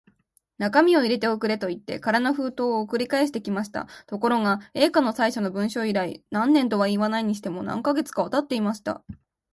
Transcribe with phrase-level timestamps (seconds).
[0.57, 3.87] 中身を入れて送れ、といって空の封筒を送り返してきました。
[4.07, 9.03] ところが、Ａ 課の最初の文書以来、何年とはいわないにしても、何カ月かはたっていました。